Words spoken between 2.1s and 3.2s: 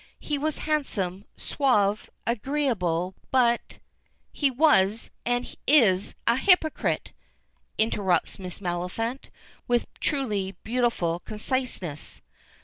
agreeable